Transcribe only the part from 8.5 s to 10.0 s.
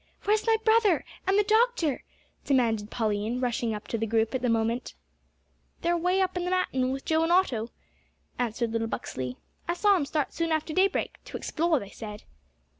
little Buxley; "I saw